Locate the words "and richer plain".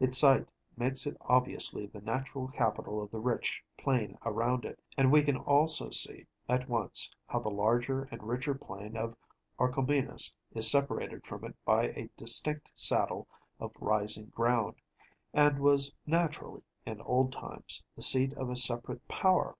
8.04-8.96